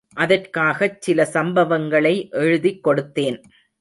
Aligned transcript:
அதற்காகச்சில 0.15 1.25
சம்பவங்களை 1.33 2.15
எழுதிக்கொடுத்தேன். 2.31 3.37